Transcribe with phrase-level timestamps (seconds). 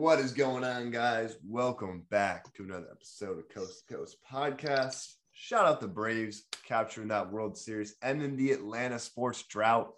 [0.00, 1.36] What is going on, guys?
[1.46, 5.12] Welcome back to another episode of Coast to Coast Podcast.
[5.32, 9.92] Shout out the Braves capturing that World Series, and ending the Atlanta sports drought.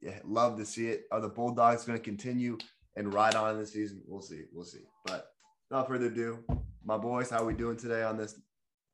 [0.00, 1.06] Yeah, love to see it.
[1.10, 2.56] Are the Bulldogs going to continue
[2.94, 4.00] and ride on in the season?
[4.06, 4.42] We'll see.
[4.52, 4.84] We'll see.
[5.04, 5.26] But
[5.68, 6.38] without further ado,
[6.84, 8.40] my boys, how are we doing today on this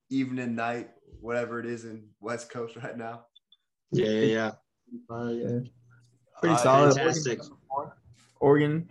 [0.08, 0.88] evening, night,
[1.20, 3.26] whatever it is in West Coast right now?
[3.92, 4.24] Yeah, yeah,
[5.10, 5.14] yeah.
[5.14, 5.58] Uh, yeah.
[6.40, 6.94] Pretty Uh, solid.
[6.94, 7.40] Fantastic.
[8.40, 8.88] Oregon.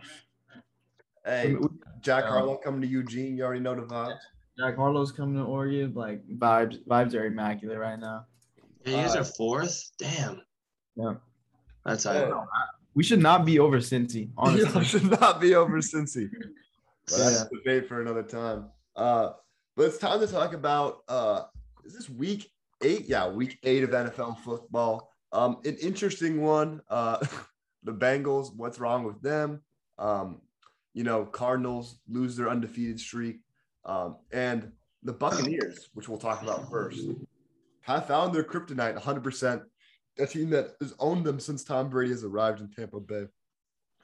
[1.26, 1.56] Hey,
[2.02, 3.38] Jack Harlow coming to Eugene.
[3.38, 4.18] You already know the vibes.
[4.60, 5.94] Jack Harlow's coming to Oregon.
[5.94, 8.26] Like vibes, vibes are immaculate right now.
[8.86, 9.92] Yeah, you guys Uh, are fourth.
[9.98, 10.42] Damn.
[10.96, 11.16] Yeah.
[11.86, 12.30] That's Yeah.
[12.30, 12.48] how.
[12.96, 14.30] We should not be over Cincy.
[14.38, 16.30] Honestly, We should not be over Cincy.
[17.08, 17.46] But that's Yeah.
[17.52, 18.70] a debate for another time.
[18.96, 19.32] Uh,
[19.76, 21.44] but it's time to talk about uh,
[21.84, 22.50] is this week
[22.82, 23.10] eight?
[23.10, 25.12] Yeah, week eight of NFL football.
[25.34, 26.82] Um, an interesting one.
[26.90, 27.18] Uh,
[27.84, 28.56] the Bengals.
[28.56, 29.62] What's wrong with them?
[29.98, 30.42] Um,
[30.94, 33.42] you know, Cardinals lose their undefeated streak,
[33.86, 34.72] um, and
[35.04, 37.06] the Buccaneers, which we'll talk about first,
[37.82, 39.24] have found their kryptonite 100.
[39.24, 39.62] percent
[40.20, 43.26] A team that has owned them since Tom Brady has arrived in Tampa Bay.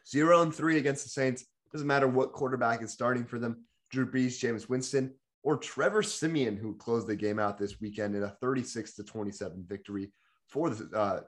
[0.08, 1.46] Zero and three against the Saints.
[1.72, 3.64] Doesn't matter what quarterback is starting for them.
[3.92, 8.24] Drew Brees, Jameis Winston, or Trevor Siemian, who closed the game out this weekend in
[8.24, 10.12] a 36 to 27 victory
[10.48, 11.22] for the uh,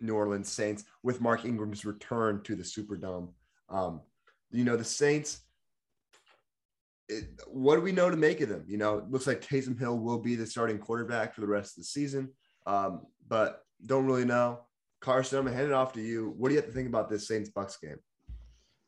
[0.00, 3.32] New Orleans Saints with Mark Ingram's return to the Superdome.
[3.68, 4.00] Um,
[4.54, 5.40] you know, the Saints,
[7.08, 8.64] it, what do we know to make of them?
[8.66, 11.76] You know, it looks like Taysom Hill will be the starting quarterback for the rest
[11.76, 12.30] of the season,
[12.66, 14.60] um, but don't really know.
[15.00, 16.34] Carson, I'm going to hand it off to you.
[16.38, 17.98] What do you have to think about this Saints Bucks game?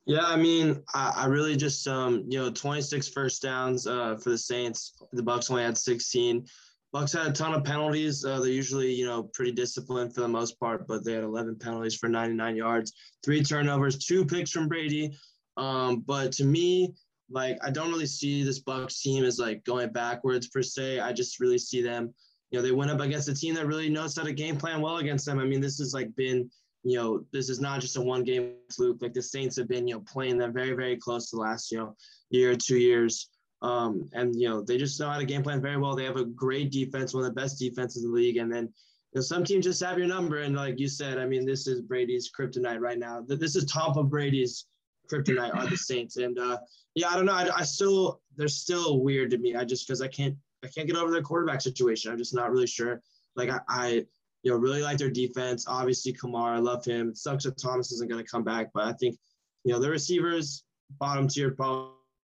[0.07, 4.31] Yeah, I mean, I, I really just um, you know, 26 first downs uh for
[4.31, 4.95] the Saints.
[5.13, 6.47] The Bucks only had 16.
[6.93, 8.25] Bucks had a ton of penalties.
[8.25, 11.59] Uh, they're usually, you know, pretty disciplined for the most part, but they had 11
[11.59, 12.93] penalties for 99 yards,
[13.25, 15.13] three turnovers, two picks from Brady.
[15.57, 16.95] Um, but to me,
[17.31, 21.01] like, I don't really see this Bucks team as like going backwards per se.
[21.01, 22.15] I just really see them,
[22.51, 24.81] you know, they went up against a team that really knows how to game plan
[24.81, 25.39] well against them.
[25.39, 26.51] I mean, this has like been
[26.87, 29.03] you know, this is not just a one game fluke.
[29.03, 31.73] Like the Saints have been, you know, playing them very, very close to the last,
[31.73, 31.97] you know,
[32.31, 33.29] year, two years.
[33.61, 35.97] Um, and, you know, they just know how to game plan very well.
[35.97, 38.37] They have a great defense, one of the best defenses in the league.
[38.37, 40.43] And then, you know, some teams just have your number.
[40.43, 43.21] And like you said, I mean, this is Brady's kryptonite right now.
[43.27, 44.67] This is top of Brady's
[45.11, 46.17] kryptonite are the Saints.
[46.17, 46.59] And uh,
[46.95, 47.33] yeah, I don't know.
[47.33, 49.55] I, I still, they're still weird to me.
[49.55, 52.11] I just, cause I can't, I can't get over their quarterback situation.
[52.11, 53.01] I'm just not really sure.
[53.35, 54.07] Like I, I
[54.43, 55.67] you know, really like their defense.
[55.67, 57.09] Obviously, Kamara, I love him.
[57.11, 59.17] It sucks that Thomas isn't going to come back, but I think,
[59.65, 60.65] you know, the receivers,
[61.01, 61.93] bottom tier, probably,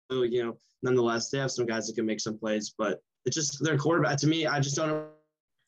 [0.10, 3.64] you know, nonetheless, they have some guys that can make some plays, but it's just
[3.64, 4.18] their quarterback.
[4.18, 5.08] To me, I just don't know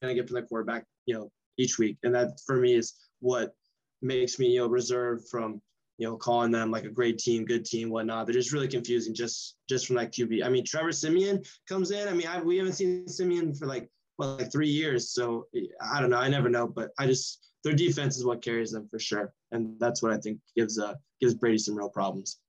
[0.01, 1.97] to get from the quarterback, you know, each week.
[2.03, 3.55] And that for me is what
[4.01, 5.61] makes me, you know, reserved from,
[6.03, 8.25] you know, calling them like a great team, good team, whatnot.
[8.25, 10.43] They're just really confusing just just from like QB.
[10.43, 12.09] I mean, Trevor Siemian comes in.
[12.09, 15.11] I mean, I, we haven't seen Siemian for like well, like three years.
[15.13, 15.47] So
[15.81, 16.17] I don't know.
[16.17, 19.79] I never know, but I just their defense is what carries them for sure, and
[19.79, 22.39] that's what I think gives uh gives Brady some real problems.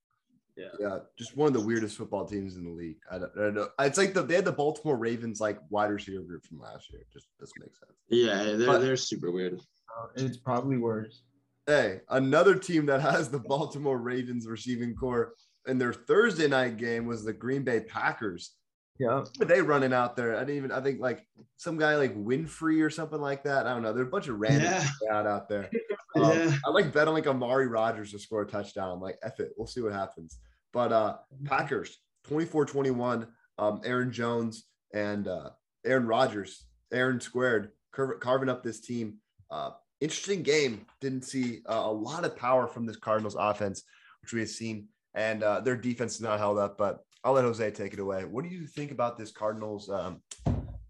[0.57, 2.99] Yeah, yeah, just one of the weirdest football teams in the league.
[3.09, 3.69] I don't, I don't know.
[3.79, 7.03] It's like the, they had the Baltimore Ravens like wide receiver group from last year.
[7.13, 7.99] Just doesn't make sense.
[8.09, 9.61] Yeah, they're But- they're super weird.
[9.97, 11.23] Uh, it's probably worse.
[11.67, 15.33] Hey, another team that has the Baltimore Ravens receiving corps
[15.67, 18.53] in their Thursday night game was the Green Bay Packers.
[18.99, 19.21] Yeah.
[19.21, 20.37] What are they running out there?
[20.37, 20.73] I didn't even.
[20.73, 21.27] I think like
[21.57, 23.67] some guy like Winfree or something like that.
[23.67, 23.93] I don't know.
[23.93, 24.89] There's a bunch of random Yeah.
[25.11, 25.71] out out there.
[26.17, 26.57] Um, Yeah.
[26.65, 28.93] I like bet on like Amari Rodgers to score a touchdown.
[28.93, 29.51] I'm like, F it.
[29.57, 30.39] We'll see what happens.
[30.73, 31.99] But uh Packers
[32.29, 33.27] 24-21.
[33.59, 35.51] Um, Aaron Jones and uh
[35.85, 39.17] Aaron Rodgers, Aaron squared, carv- carving up this team.
[39.51, 39.71] Uh
[40.05, 40.87] interesting game.
[41.01, 43.83] Didn't see uh, a lot of power from this Cardinals offense,
[44.21, 46.77] which we have seen, and uh, their defense is not held up.
[46.79, 48.25] But I'll let Jose take it away.
[48.25, 50.21] What do you think about this Cardinals um,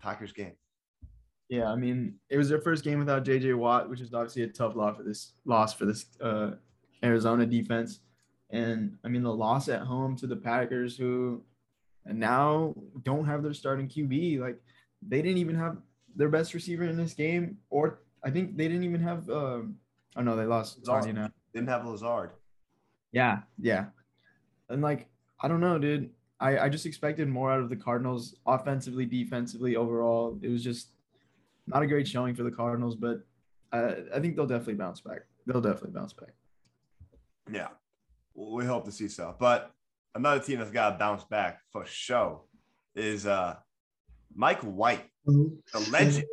[0.00, 0.52] Packers game?
[1.48, 1.70] Yeah.
[1.70, 4.74] I mean, it was their first game without JJ Watt, which is obviously a tough
[4.74, 6.52] loss for this loss for this uh,
[7.02, 8.00] Arizona defense.
[8.50, 11.44] And I mean, the loss at home to the Packers, who
[12.04, 14.40] now don't have their starting QB.
[14.40, 14.60] Like
[15.06, 15.76] they didn't even have
[16.16, 19.28] their best receiver in this game, or I think they didn't even have.
[19.28, 19.76] Um,
[20.16, 20.78] oh no, they lost.
[20.78, 21.28] It's hard, you know.
[21.52, 22.30] Didn't have Lazard.
[23.12, 23.86] Yeah, yeah.
[24.68, 25.06] And like,
[25.40, 26.10] I don't know, dude.
[26.40, 30.38] I, I just expected more out of the Cardinals offensively, defensively, overall.
[30.42, 30.88] It was just
[31.66, 33.20] not a great showing for the Cardinals, but
[33.72, 35.20] I, I think they'll definitely bounce back.
[35.46, 36.34] They'll definitely bounce back.
[37.50, 37.68] Yeah,
[38.34, 39.36] we hope to see so.
[39.38, 39.70] But
[40.14, 42.40] another team that's got to bounce back for sure
[42.94, 43.56] is uh
[44.34, 46.24] Mike White, the legend,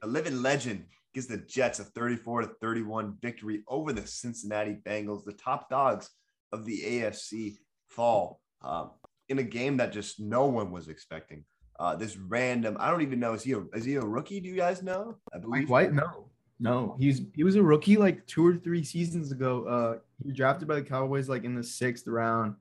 [0.00, 0.84] the living legend,
[1.14, 6.10] gives the Jets a 34 to 31 victory over the Cincinnati Bengals, the top dogs
[6.52, 7.56] of the AFC
[7.88, 8.40] fall.
[8.62, 8.90] um,
[9.28, 11.44] in a game that just no one was expecting.
[11.78, 13.34] Uh, this random, I don't even know.
[13.34, 14.40] Is he a is he a rookie?
[14.40, 15.16] Do you guys know?
[15.32, 15.92] I believe White.
[15.92, 16.28] No,
[16.58, 16.96] no.
[16.98, 19.64] He's he was a rookie like two or three seasons ago.
[19.64, 22.56] Uh, he was drafted by the Cowboys like in the sixth round,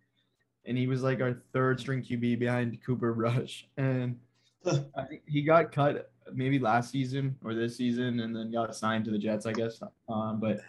[0.66, 3.68] and he was like our third string QB behind Cooper Rush.
[3.78, 4.20] And
[4.68, 9.06] I think he got cut maybe last season or this season, and then got signed
[9.06, 9.82] to the Jets, I guess.
[10.10, 10.62] Um, but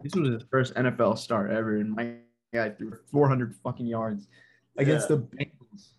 [0.00, 2.14] this was his first NFL start ever, and my
[2.52, 4.26] guy threw 400 fucking yards
[4.76, 5.16] against yeah.
[5.16, 5.92] the Bengals.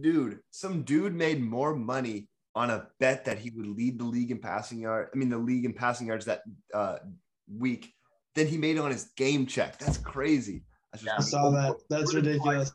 [0.00, 4.30] Dude, some dude made more money on a bet that he would lead the league
[4.30, 5.08] in passing yard.
[5.12, 6.42] I mean, the league in passing yards that
[6.72, 6.98] uh,
[7.58, 7.92] week
[8.34, 9.78] than he made on his game check.
[9.78, 10.62] That's crazy.
[10.92, 11.76] That's yeah, I saw that.
[11.88, 12.72] That's ridiculous.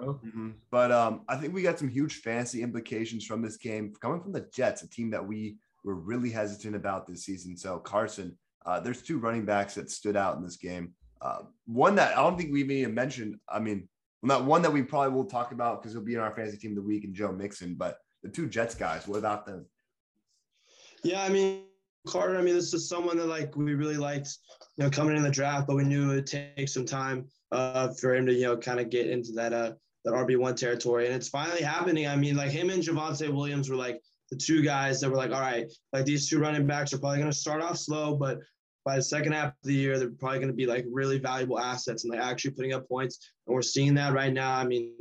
[0.00, 0.50] Mm-hmm.
[0.70, 4.32] But um, I think we got some huge fantasy implications from this game coming from
[4.32, 7.56] the Jets, a team that we were really hesitant about this season.
[7.56, 8.36] So Carson,
[8.66, 10.92] uh, there's two running backs that stood out in this game.
[11.20, 13.36] Uh, one that I don't think we've even mentioned.
[13.48, 13.88] I mean,
[14.22, 16.72] not one that we probably will talk about because he'll be in our fantasy team
[16.72, 19.66] of the week and Joe Mixon, but the two Jets guys, what about them?
[21.04, 21.62] Yeah, I mean,
[22.06, 24.36] Carter, I mean, this is someone that like we really liked,
[24.76, 27.92] you know, coming in the draft, but we knew it would take some time uh,
[27.94, 29.72] for him to, you know, kind of get into that uh
[30.04, 31.06] that RB one territory.
[31.06, 32.06] And it's finally happening.
[32.06, 34.00] I mean, like him and Javonte Williams were like
[34.30, 37.18] the two guys that were like, all right, like these two running backs are probably
[37.18, 38.38] gonna start off slow, but
[38.88, 41.60] by the second half of the year, they're probably going to be like really valuable
[41.60, 43.18] assets and like actually putting up points.
[43.46, 44.54] And we're seeing that right now.
[44.54, 44.94] I mean,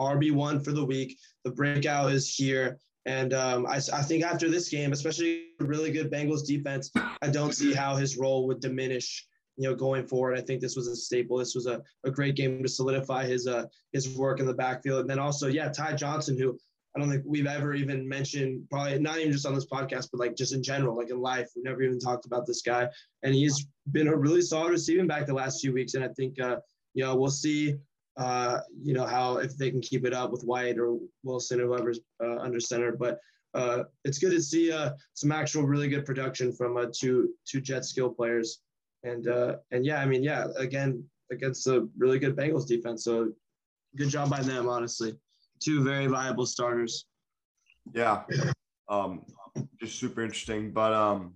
[0.00, 1.18] RB1 for the week.
[1.44, 2.78] The breakout is here.
[3.04, 7.54] And um, I, I think after this game, especially really good Bengals defense, I don't
[7.54, 9.26] see how his role would diminish,
[9.58, 10.38] you know, going forward.
[10.38, 11.36] I think this was a staple.
[11.36, 15.00] This was a, a great game to solidify his uh, his work in the backfield.
[15.00, 16.56] And then also, yeah, Ty Johnson, who
[16.94, 20.20] I don't think we've ever even mentioned, probably not even just on this podcast, but
[20.20, 22.88] like just in general, like in life, we've never even talked about this guy.
[23.22, 25.94] And he's been a really solid receiving back the last few weeks.
[25.94, 26.58] And I think, uh,
[26.94, 27.74] you know, we'll see,
[28.16, 31.66] uh, you know, how if they can keep it up with White or Wilson or
[31.66, 32.92] whoever's uh, under center.
[32.92, 33.18] But
[33.54, 37.60] uh, it's good to see uh, some actual really good production from uh, two two
[37.60, 38.60] Jet skill players.
[39.04, 43.04] And uh, and yeah, I mean, yeah, again against a really good Bengals defense.
[43.04, 43.32] So
[43.96, 45.16] good job by them, honestly
[45.60, 47.06] two very viable starters.
[47.92, 48.22] Yeah.
[48.88, 49.24] Um,
[49.80, 50.70] just super interesting.
[50.72, 51.34] But um,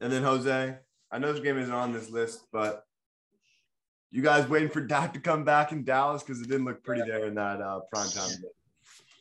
[0.00, 0.76] and then Jose,
[1.10, 2.84] I know this game isn't on this list, but
[4.10, 7.02] you guys waiting for Dak to come back in Dallas because it didn't look pretty
[7.06, 8.30] there in that uh, prime time.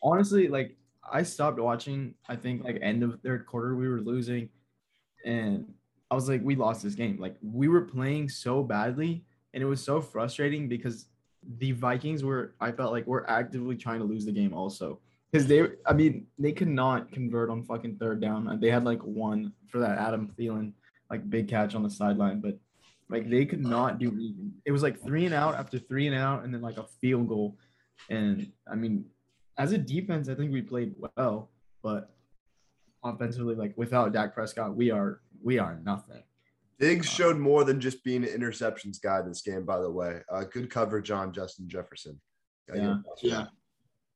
[0.02, 0.78] Honestly, like
[1.12, 2.16] I stopped watching.
[2.28, 4.50] I think like end of third quarter we were losing,
[5.26, 5.74] and
[6.12, 7.18] I was like, we lost this game.
[7.20, 9.24] Like we were playing so badly,
[9.54, 11.06] and it was so frustrating because
[11.58, 15.00] the Vikings were I felt like were actively trying to lose the game also
[15.32, 18.48] because they I mean they could not convert on fucking third down.
[18.48, 20.74] Uh, they had like one for that Adam Thielen
[21.10, 22.58] like big catch on the sideline, but
[23.10, 24.54] like they could not do anything.
[24.66, 27.28] It was like three and out after three and out, and then like a field
[27.28, 27.58] goal.
[28.10, 29.06] And I mean,
[29.58, 31.50] as a defense, I think we played well,
[31.82, 32.12] but
[33.04, 36.24] offensively, like without Dak Prescott, we are we are nothing.
[36.80, 40.22] Diggs uh, showed more than just being an interceptions guy this game, by the way.
[40.32, 42.20] Uh, good coverage on Justin Jefferson.
[42.74, 42.98] Yeah.
[43.22, 43.46] Yeah.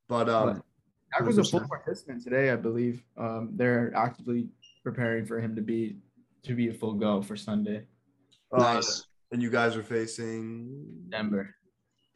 [0.08, 0.62] But um
[1.16, 3.02] Dak was a full participant today, I believe.
[3.16, 4.48] Um, they're actively
[4.82, 5.96] preparing for him to be
[6.44, 7.86] to be a full go for Sunday.
[8.52, 9.04] Uh, nice.
[9.32, 11.54] And you guys are facing Denver.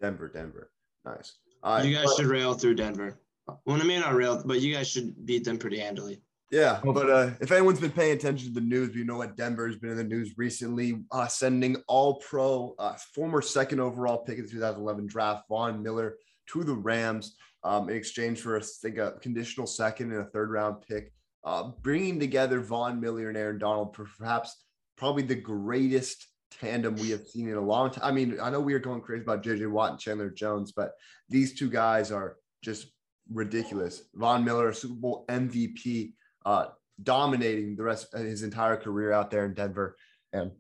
[0.01, 0.71] Denver, Denver.
[1.05, 1.37] Nice.
[1.63, 3.19] Uh, you guys should rail through Denver.
[3.65, 6.21] Well, I mean, not rail, but you guys should beat them pretty handily.
[6.51, 9.77] Yeah, but uh, if anyone's been paying attention to the news, you know what Denver's
[9.77, 14.45] been in the news recently, uh, sending All Pro, uh, former second overall pick in
[14.45, 16.17] the 2011 draft, Von Miller,
[16.49, 20.51] to the Rams um, in exchange for I think a conditional second and a third
[20.51, 21.13] round pick,
[21.45, 24.57] uh, bringing together Von Miller and Aaron Donald, perhaps
[24.97, 28.05] probably the greatest tandem we have seen in a long time.
[28.05, 30.93] I mean, I know we are going crazy about JJ Watt and Chandler Jones, but
[31.29, 32.87] these two guys are just
[33.31, 34.05] ridiculous.
[34.15, 36.13] Von Miller, Super Bowl MVP
[36.49, 36.69] uh,
[37.03, 39.97] dominating the rest of his entire career out there in Denver.
[40.33, 40.51] And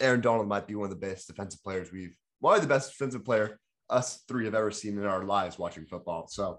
[0.00, 3.24] Aaron Donald might be one of the best defensive players we've, probably the best defensive
[3.24, 6.26] player us three have ever seen in our lives watching football.
[6.26, 6.58] So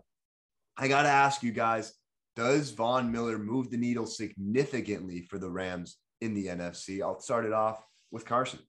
[0.77, 1.93] I got to ask you guys,
[2.37, 7.01] does Von Miller move the needle significantly for the Rams in the NFC?
[7.01, 8.59] I'll start it off with Carson.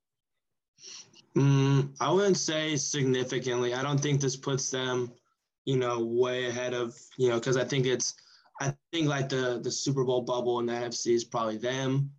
[1.36, 3.72] Mm, I wouldn't say significantly.
[3.72, 5.12] I don't think this puts them,
[5.64, 8.14] you know, way ahead of, you know, because I think it's–
[8.60, 12.10] I think like the the Super Bowl bubble in the NFC is probably them,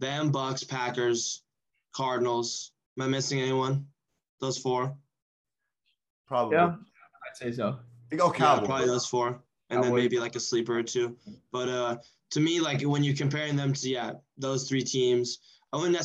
[0.00, 1.42] them Bucks, Packers,
[1.94, 2.72] Cardinals.
[2.98, 3.86] Am I missing anyone?
[4.40, 4.96] Those four.
[6.26, 6.56] Probably.
[6.56, 7.78] Yeah, I'd say so.
[8.10, 8.62] You go Cowboys.
[8.62, 9.38] Yeah, probably those four, and
[9.70, 9.84] Cowboys.
[9.84, 11.16] then maybe like a sleeper or two.
[11.50, 11.96] But uh,
[12.30, 15.38] to me, like when you're comparing them to yeah those three teams,
[15.72, 15.98] I wouldn't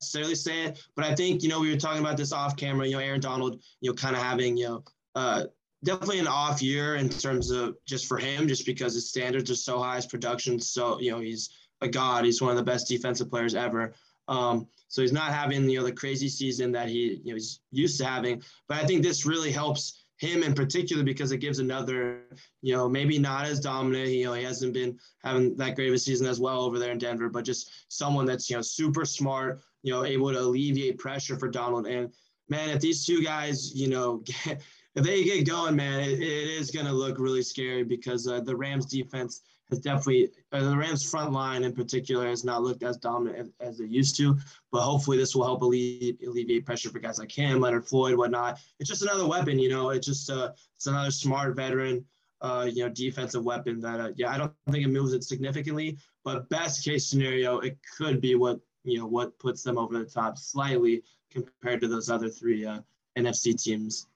[0.00, 2.86] necessarily say it, but I think you know we were talking about this off camera.
[2.86, 5.44] You know, Aaron Donald, you know, kind of having you know uh,
[5.84, 9.56] definitely an off year in terms of just for him, just because his standards are
[9.56, 11.50] so high, his production so you know he's
[11.80, 12.24] a god.
[12.24, 13.94] He's one of the best defensive players ever.
[14.26, 17.60] Um, so he's not having you know the crazy season that he you know he's
[17.70, 18.42] used to having.
[18.68, 22.22] But I think this really helps him in particular because it gives another,
[22.62, 24.10] you know, maybe not as dominant.
[24.10, 26.92] You know, he hasn't been having that great of a season as well over there
[26.92, 30.98] in Denver, but just someone that's, you know, super smart, you know, able to alleviate
[30.98, 31.86] pressure for Donald.
[31.86, 32.12] And
[32.48, 34.62] man, if these two guys, you know, get,
[34.94, 38.40] if they get going, man, it, it is going to look really scary because uh,
[38.40, 42.82] the Rams defense has definitely uh, the Rams front line in particular has not looked
[42.82, 44.38] as dominant as, it used to.
[44.70, 48.58] But hopefully this will help alleviate, alleviate pressure for guys like him, Leonard Floyd, whatnot.
[48.78, 49.90] It's just another weapon, you know.
[49.90, 52.04] It's just uh, it's another smart veteran,
[52.40, 55.98] uh, you know, defensive weapon that uh, yeah, I don't think it moves it significantly,
[56.24, 60.04] but best case scenario, it could be what you know what puts them over the
[60.04, 62.80] top slightly compared to those other three uh,
[63.16, 64.06] NFC teams.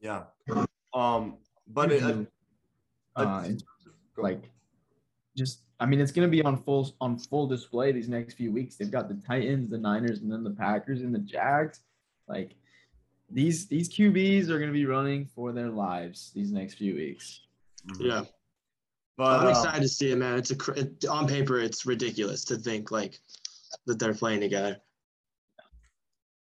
[0.00, 0.24] Yeah.
[0.48, 0.64] Yeah.
[0.94, 1.36] Um,
[1.68, 2.24] but it, uh,
[3.16, 3.48] uh,
[4.16, 4.50] like
[5.36, 8.76] just I mean it's gonna be on full on full display these next few weeks.
[8.76, 11.80] They've got the Titans, the Niners, and then the Packers and the Jags.
[12.28, 12.54] Like
[13.30, 17.40] these these QBs are gonna be running for their lives these next few weeks.
[17.98, 18.24] Yeah.
[19.16, 20.38] But I'm uh, excited to see it, man.
[20.38, 23.18] It's a it, on paper, it's ridiculous to think like
[23.86, 24.78] that they're playing together.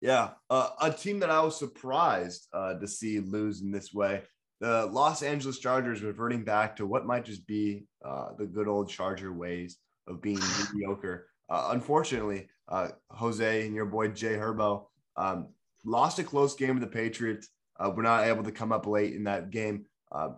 [0.01, 4.23] Yeah, uh, a team that I was surprised uh, to see lose in this way
[4.59, 8.89] the Los Angeles Chargers reverting back to what might just be uh, the good old
[8.89, 10.39] Charger ways of being
[10.73, 11.27] mediocre.
[11.49, 14.85] Uh, unfortunately, uh, Jose and your boy Jay Herbo
[15.17, 15.49] um,
[15.83, 17.49] lost a close game with the Patriots.
[17.79, 19.85] Uh, we're not able to come up late in that game.
[20.11, 20.29] Uh,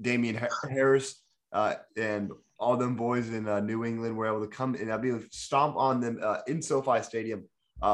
[0.00, 1.20] Damien Harris
[1.52, 5.20] uh, and all them boys in New England were able to come and be able
[5.20, 7.44] to stomp on them in SoFi Stadium,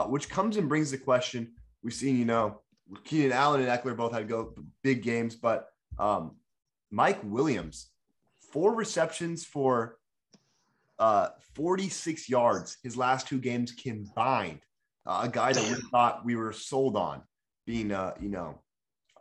[0.07, 1.53] which comes and brings the question.
[1.83, 2.61] We've seen, you know,
[3.05, 6.37] Keenan Allen and Ekeler both had go big games, but um,
[6.91, 7.91] Mike Williams,
[8.53, 9.97] four receptions for
[10.99, 14.61] uh, 46 yards his last two games combined.
[15.05, 17.23] Uh, a guy that we thought we were sold on
[17.67, 18.61] being, a, you know,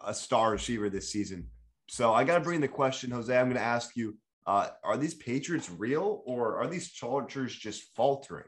[0.05, 1.47] a star receiver this season.
[1.87, 3.35] So I got to bring the question, Jose.
[3.35, 4.15] I'm going to ask you:
[4.45, 8.45] uh, Are these Patriots real, or are these Chargers just faltering?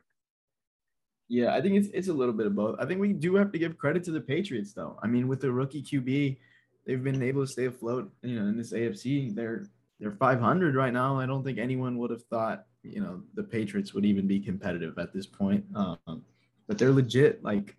[1.29, 2.77] Yeah, I think it's it's a little bit of both.
[2.79, 4.99] I think we do have to give credit to the Patriots, though.
[5.01, 6.37] I mean, with the rookie QB,
[6.85, 8.11] they've been able to stay afloat.
[8.21, 9.67] You know, in this AFC, they're
[9.99, 11.19] they're 500 right now.
[11.19, 14.99] I don't think anyone would have thought you know the Patriots would even be competitive
[14.99, 15.63] at this point.
[15.75, 16.23] Um,
[16.67, 17.75] but they're legit like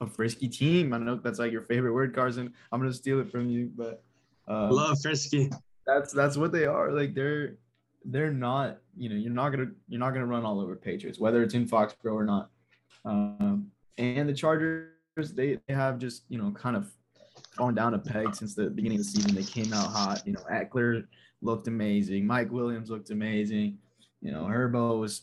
[0.00, 0.92] a frisky team.
[0.92, 2.52] I know that's like your favorite word, Carson.
[2.70, 4.02] I'm gonna steal it from you, but
[4.48, 5.50] um, love frisky.
[5.86, 6.92] That's that's what they are.
[6.92, 7.56] Like they're
[8.04, 8.78] they're not.
[8.96, 11.66] You know, you're not gonna you're not gonna run all over Patriots, whether it's in
[11.66, 12.50] Foxborough or not.
[13.04, 14.88] Um, and the Chargers,
[15.34, 16.90] they, they have just you know kind of
[17.56, 19.34] gone down a peg since the beginning of the season.
[19.34, 20.22] They came out hot.
[20.26, 21.06] You know, Ekeler
[21.40, 22.26] looked amazing.
[22.26, 23.78] Mike Williams looked amazing.
[24.20, 25.22] You know, Herbo was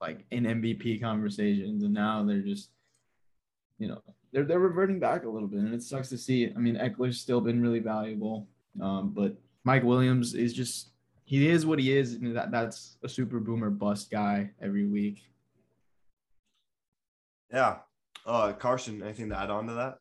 [0.00, 2.70] like in MVP conversations, and now they're just,
[3.78, 4.02] you know,
[4.32, 6.52] they're they're reverting back a little bit, and it sucks to see.
[6.54, 8.48] I mean, Ekeler's still been really valuable,
[8.80, 10.90] um, but Mike Williams is just
[11.24, 12.18] he is what he is.
[12.20, 15.22] That that's a super boomer bust guy every week.
[17.54, 17.76] Yeah,
[18.26, 19.98] uh, Carson, anything to add on to that?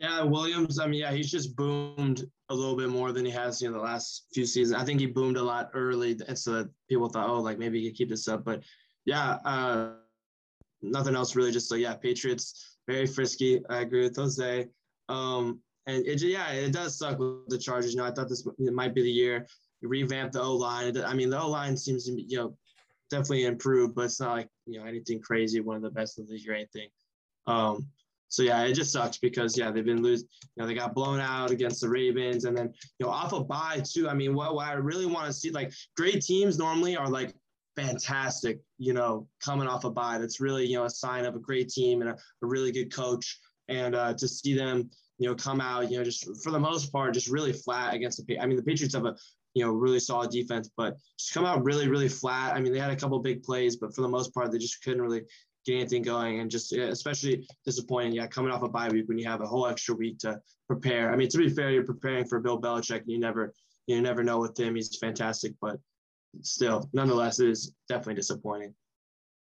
[0.00, 0.78] Yeah, Williams.
[0.78, 3.76] I mean, yeah, he's just boomed a little bit more than he has, you know,
[3.76, 4.80] the last few seasons.
[4.80, 7.90] I think he boomed a lot early, and so people thought, oh, like maybe he
[7.90, 8.44] could keep this up.
[8.44, 8.62] But
[9.04, 9.90] yeah, uh,
[10.80, 11.52] nothing else really.
[11.52, 13.60] Just so yeah, Patriots very frisky.
[13.68, 14.68] I agree with Jose.
[15.10, 17.92] Um, and it, yeah, it does suck with the Chargers.
[17.92, 19.46] You know, I thought this might be the year
[19.80, 20.96] you revamp the O line.
[21.04, 22.56] I mean, the O line seems to be, you know,
[23.10, 26.28] definitely improved, but it's not like you know anything crazy, one of the best of
[26.28, 26.88] the year, anything.
[27.46, 27.86] Um,
[28.28, 30.28] so yeah, it just sucks because yeah, they've been losing.
[30.56, 33.36] You know, they got blown out against the Ravens, and then you know off a
[33.36, 34.08] of bye too.
[34.08, 37.34] I mean, what, what I really want to see, like great teams normally are like
[37.74, 38.60] fantastic.
[38.78, 41.70] You know, coming off a bye, that's really you know a sign of a great
[41.70, 43.38] team and a, a really good coach.
[43.70, 46.90] And uh, to see them, you know, come out, you know, just for the most
[46.90, 48.38] part, just really flat against the.
[48.38, 49.16] I mean, the Patriots have a
[49.54, 52.54] you know really solid defense, but just come out really really flat.
[52.54, 54.82] I mean, they had a couple big plays, but for the most part, they just
[54.82, 55.22] couldn't really
[55.64, 58.12] get anything going and just especially disappointing.
[58.12, 61.12] Yeah, coming off a bye week when you have a whole extra week to prepare.
[61.12, 63.52] I mean, to be fair, you're preparing for Bill Belichick, and you never
[63.86, 64.74] you never know with him.
[64.74, 65.78] He's fantastic, but
[66.42, 68.74] still, nonetheless, it is definitely disappointing.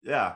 [0.03, 0.35] Yeah.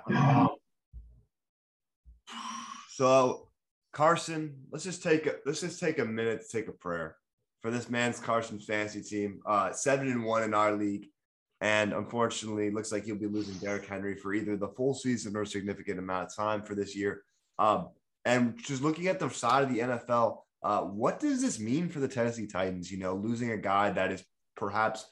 [2.89, 3.49] So,
[3.93, 7.15] Carson, let's just take a let's just take a minute to take a prayer
[7.61, 9.39] for this man's Carson fantasy team.
[9.45, 11.07] Uh, seven and one in our league.
[11.59, 15.43] And unfortunately, looks like he'll be losing Derrick Henry for either the full season or
[15.45, 17.23] significant amount of time for this year.
[17.57, 17.89] Um,
[18.25, 21.99] and just looking at the side of the NFL, Uh, what does this mean for
[21.99, 22.91] the Tennessee Titans?
[22.91, 24.23] You know, losing a guy that is
[24.55, 25.05] perhaps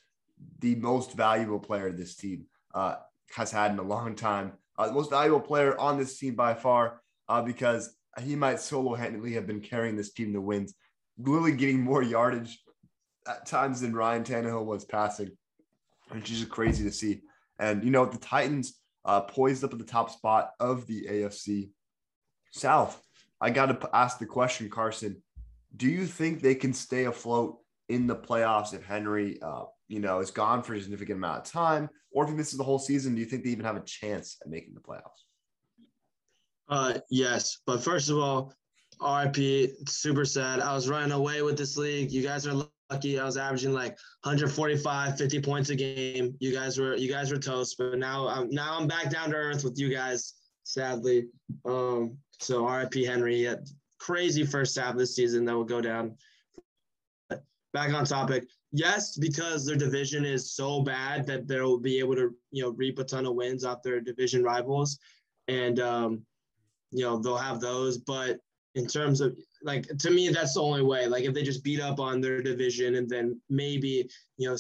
[0.60, 2.96] the most valuable player this team uh,
[3.36, 6.54] has had in a long time, uh, the most valuable player on this team by
[6.56, 10.74] far, uh, because he might solo handedly have been carrying this team to wins,
[11.18, 12.60] literally getting more yardage
[13.28, 15.32] at times than Ryan Tannehill was passing,
[16.10, 17.22] which is just crazy to see.
[17.60, 21.70] And you know, the Titans uh, poised up at the top spot of the AFC
[22.52, 23.02] South.
[23.40, 25.22] I got to ask the question, Carson.
[25.76, 27.58] Do you think they can stay afloat
[27.90, 31.52] in the playoffs if Henry, uh, you know, is gone for a significant amount of
[31.52, 33.14] time, or if he misses the whole season?
[33.14, 35.26] Do you think they even have a chance at making the playoffs?
[36.68, 38.54] Uh, yes, but first of all,
[39.02, 40.60] RIP, super sad.
[40.60, 42.12] I was running away with this league.
[42.12, 43.20] You guys are lucky.
[43.20, 46.36] I was averaging like 145, 50 points a game.
[46.40, 49.36] You guys were you guys were toast, but now I'm now I'm back down to
[49.36, 50.34] earth with you guys.
[50.64, 51.28] Sadly,
[51.66, 53.48] um, so RIP Henry.
[54.00, 56.16] Crazy first half of the season that will go down.
[57.74, 58.46] Back on topic.
[58.72, 63.00] Yes, because their division is so bad that they'll be able to you know reap
[63.00, 65.00] a ton of wins off their division rivals,
[65.48, 66.26] and um,
[66.92, 67.98] you know they'll have those.
[67.98, 68.40] But
[68.76, 71.08] in terms of like to me that's the only way.
[71.08, 74.58] Like if they just beat up on their division and then maybe you know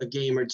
[0.00, 0.46] a game or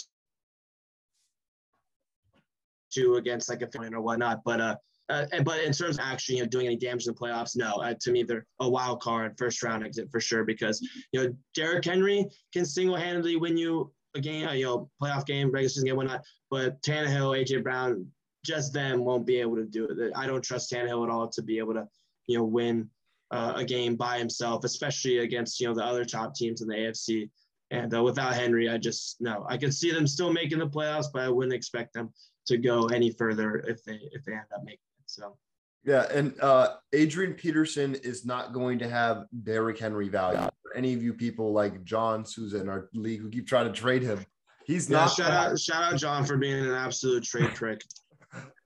[2.92, 4.42] two against like a fan or whatnot.
[4.44, 4.76] But uh,
[5.08, 7.74] uh but in terms of actually you know doing any damage in the playoffs no.
[7.74, 10.80] Uh, to me they're a wild card first round exit for sure because
[11.12, 15.50] you know Derrick Henry can single-handedly win you a game uh, you know playoff game
[15.50, 16.22] regular season game whatnot.
[16.50, 18.06] But Tannehill AJ Brown
[18.44, 20.12] just them won't be able to do it.
[20.16, 21.86] I don't trust Tannehill at all to be able to
[22.32, 22.88] you know win
[23.30, 26.74] uh, a game by himself, especially against you know the other top teams in the
[26.74, 27.30] AFC.
[27.70, 31.06] And uh, without Henry, I just no, I could see them still making the playoffs,
[31.12, 32.12] but I wouldn't expect them
[32.46, 35.04] to go any further if they if they end up making it.
[35.06, 35.36] So.
[35.84, 40.48] Yeah, and uh, Adrian Peterson is not going to have Derrick Henry value.
[40.62, 43.72] For any of you people like John Souza in our league who keep trying to
[43.72, 44.24] trade him,
[44.64, 45.10] he's yeah, not.
[45.10, 47.82] Shout out, shout out John for being an absolute trade trick.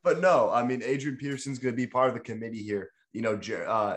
[0.02, 3.22] but no, I mean Adrian Peterson's going to be part of the committee here you
[3.22, 3.96] know, uh,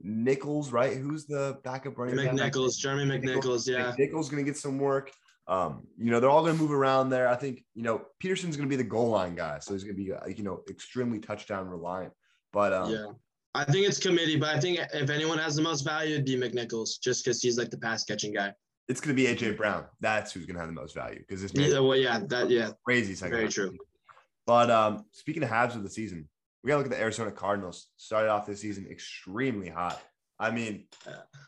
[0.00, 0.96] Nichols, right?
[0.96, 2.52] Who's the backup running back?
[2.52, 3.92] McNichols, Jeremy McNichols, yeah.
[3.92, 5.10] McNichols going to get some work.
[5.48, 7.28] Um, you know, they're all going to move around there.
[7.28, 9.58] I think, you know, Peterson's going to be the goal line guy.
[9.58, 12.12] So he's going to be, uh, you know, extremely touchdown reliant.
[12.52, 13.06] But um, yeah,
[13.54, 16.36] I think it's committee, but I think if anyone has the most value, it'd be
[16.36, 18.54] McNichols just because he's like the pass catching guy.
[18.88, 19.86] It's going to be AJ Brown.
[20.00, 22.70] That's who's going to have the most value because this yeah, well, yeah, that yeah,
[22.84, 23.36] crazy second.
[23.36, 23.76] Very true.
[24.46, 26.28] But um, speaking of halves of the season,
[26.62, 27.88] we got to look at the Arizona Cardinals.
[27.96, 30.00] Started off this season extremely hot.
[30.38, 30.86] I mean,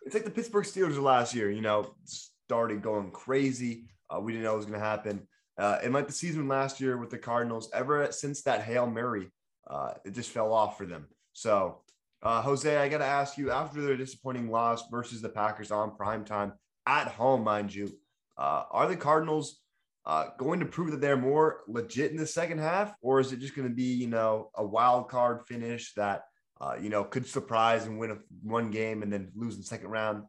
[0.05, 1.51] it's like the Pittsburgh Steelers last year.
[1.51, 3.87] You know, started going crazy.
[4.11, 5.27] Uh, we didn't know it was going to happen.
[5.59, 9.31] Uh, and like the season last year with the Cardinals, ever since that Hail Mary,
[9.69, 11.07] uh, it just fell off for them.
[11.33, 11.83] So,
[12.23, 15.97] uh, Jose, I got to ask you after their disappointing loss versus the Packers on
[15.97, 16.55] prime time
[16.87, 17.91] at home, mind you,
[18.37, 19.62] uh, are the Cardinals
[20.05, 23.39] uh, going to prove that they're more legit in the second half, or is it
[23.39, 26.25] just going to be, you know, a wild card finish that,
[26.61, 29.67] uh, you know, could surprise and win a, one game and then lose in the
[29.67, 30.25] second round?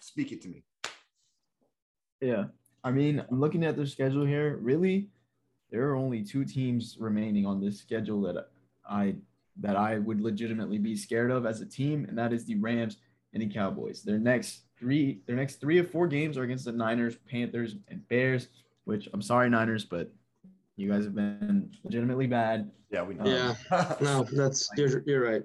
[0.00, 0.64] Speak it to me.
[2.20, 2.44] Yeah.
[2.82, 4.58] I mean, I'm looking at their schedule here.
[4.60, 5.08] Really,
[5.70, 8.48] there are only two teams remaining on this schedule that
[8.88, 9.16] I
[9.60, 12.96] that I would legitimately be scared of as a team, and that is the Rams
[13.32, 14.02] and the Cowboys.
[14.02, 18.06] Their next three, their next three or four games are against the Niners, Panthers, and
[18.08, 18.48] Bears
[18.84, 20.12] which I'm sorry, Niners, but
[20.76, 22.70] you guys have been legitimately bad.
[22.90, 23.24] Yeah, we know.
[23.24, 25.42] Yeah, no, that's you're, you're right.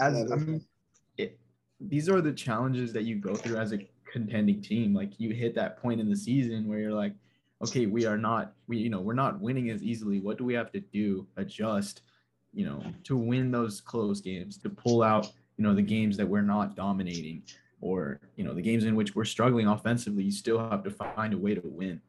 [0.00, 0.60] As I mean, um,
[1.18, 1.38] it,
[1.80, 3.78] these are the challenges that you go through as a
[4.10, 4.94] contending team.
[4.94, 7.14] Like you hit that point in the season where you're like,
[7.62, 10.20] okay, we are not, we you know, we're not winning as easily.
[10.20, 11.26] What do we have to do?
[11.36, 12.02] Adjust,
[12.52, 16.26] you know, to win those close games, to pull out, you know, the games that
[16.26, 17.42] we're not dominating,
[17.80, 20.24] or you know, the games in which we're struggling offensively.
[20.24, 22.00] You still have to find a way to win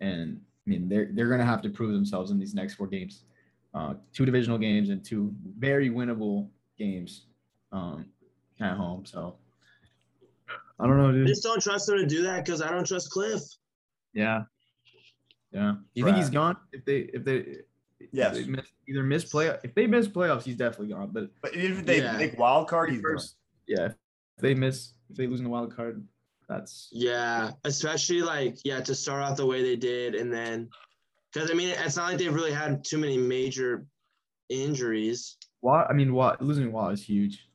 [0.00, 2.86] and I mean they're they're going to have to prove themselves in these next four
[2.86, 3.24] games,
[3.74, 7.26] uh, two divisional games and two very winnable games
[7.72, 8.06] um,
[8.60, 9.04] at home.
[9.04, 9.36] So
[10.78, 11.26] I don't know, dude.
[11.26, 13.42] I just don't trust them to do that because I don't trust Cliff.
[14.12, 14.42] Yeah,
[15.52, 15.74] yeah.
[15.94, 16.56] You think he's gone?
[16.72, 17.58] If they if they
[18.12, 21.10] yes if they miss, either miss play if they miss playoffs, he's definitely gone.
[21.12, 22.16] But but if they yeah.
[22.16, 23.36] make wild card, he's first.
[23.68, 23.76] Gone.
[23.78, 26.06] Yeah, if they miss if they lose in the wild card,
[26.48, 30.68] that's yeah, especially like yeah to start off the way they did, and then
[31.32, 33.84] because I mean it's not like they've really had too many major
[34.48, 35.36] injuries.
[35.62, 37.48] Watt, I mean Watt losing Watt is huge.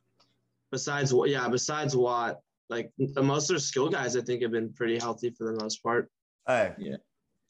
[0.70, 4.72] Besides, what yeah, besides Watt, like most of their skill guys, I think have been
[4.72, 6.10] pretty healthy for the most part.
[6.46, 6.96] Hey, yeah,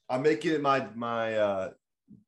[0.09, 1.71] I'm making it my my uh,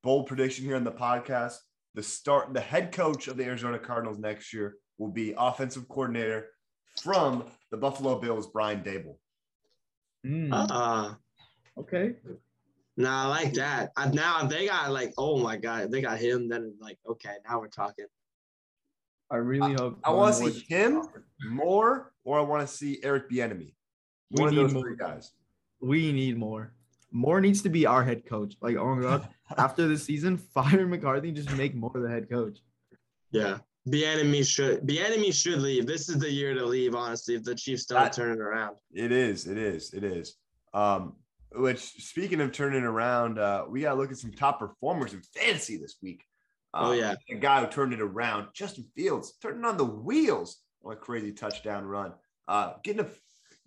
[0.02, 1.56] bold prediction here on the podcast.
[1.94, 6.48] The start, the head coach of the Arizona Cardinals next year will be offensive coordinator
[7.02, 9.16] from the Buffalo Bills, Brian Daboll.
[10.26, 11.14] Mm, Uh,
[11.78, 12.14] okay.
[12.96, 13.92] nah, I like that.
[13.96, 17.60] I, now they got like, oh my god, they got him, then like, okay, now
[17.60, 18.06] we're talking.
[19.30, 19.98] I really hope.
[20.04, 21.02] I wanna see more- him.
[21.50, 23.74] Moore, or I want to see Eric Bieniemy.
[24.30, 24.82] We One of need those more.
[24.82, 25.32] three guys.
[25.80, 26.72] We need more.
[27.10, 28.54] Moore needs to be our head coach.
[28.62, 29.28] Like, oh my god,
[29.58, 32.58] after this season, fire McCarthy, just make Moore the head coach.
[33.30, 33.58] Yeah.
[33.92, 35.86] Enemy should the Bieniemy should leave.
[35.86, 38.76] This is the year to leave, honestly, if the Chiefs don't That- turn it around.
[38.92, 39.46] It is.
[39.46, 39.92] It is.
[39.92, 40.36] It is.
[40.72, 41.16] Um,
[41.52, 45.76] which speaking of turning around, uh, we gotta look at some top performers in fantasy
[45.76, 46.24] this week.
[46.72, 47.14] Oh, Um, yeah.
[47.30, 51.32] a guy who turned it around, Justin Fields, turning on the wheels on a crazy
[51.32, 52.12] touchdown run.
[52.48, 53.10] Uh, getting a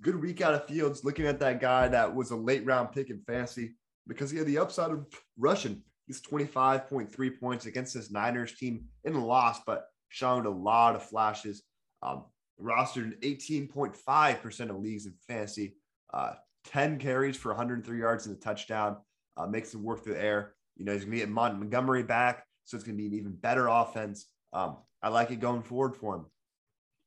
[0.01, 1.03] good week out of Fields.
[1.06, 3.75] Looking at that guy that was a late round pick in fantasy
[4.08, 5.06] because he had the upside of
[5.38, 5.84] rushing.
[6.08, 11.04] He's 25.3 points against this Niners team in a loss, but showed a lot of
[11.04, 11.63] flashes.
[12.02, 12.26] Um,
[12.62, 15.76] rostered in 18.5% of leagues in fantasy.
[16.13, 16.34] Uh,
[16.65, 18.98] 10 carries for 103 yards and a touchdown.
[19.36, 20.54] Uh, makes him work through the air.
[20.76, 23.13] You know, he's going to get Mont- Montgomery back, so it's going to be an
[23.13, 24.28] even better offense.
[24.54, 26.26] Um, I like it going forward for him.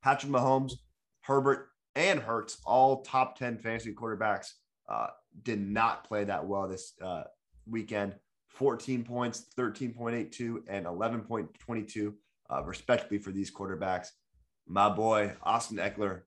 [0.02, 0.72] Patrick Mahomes,
[1.22, 4.52] Herbert, and Hurts, all top 10 fantasy quarterbacks,
[4.88, 5.08] uh,
[5.42, 7.24] did not play that well this uh,
[7.66, 8.14] weekend.
[8.48, 12.12] 14 points, 13.82, and 11.22,
[12.50, 14.08] uh, respectively, for these quarterbacks.
[14.66, 16.22] My boy, Austin Ekeler,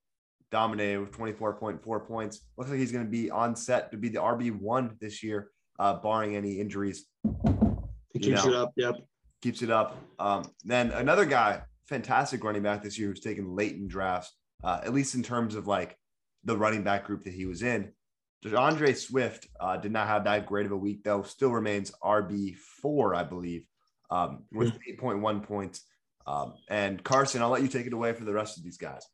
[0.51, 2.41] dominated with 24.4 points.
[2.57, 5.95] Looks like he's going to be on set to be the RB1 this year, uh,
[5.95, 7.05] barring any injuries.
[7.23, 8.51] You keeps know.
[8.51, 8.71] it up.
[8.75, 8.95] Yep.
[9.41, 9.97] Keeps it up.
[10.19, 14.31] Um, then another guy, fantastic running back this year, who's taken late in drafts,
[14.63, 15.97] uh, at least in terms of like
[16.43, 17.91] the running back group that he was in.
[18.43, 21.23] D'Andre Swift uh, did not have that great of a week, though.
[21.23, 23.65] Still remains RB4, I believe,
[24.11, 25.85] um, with 8.1 points.
[26.25, 29.05] Um, and Carson, I'll let you take it away for the rest of these guys.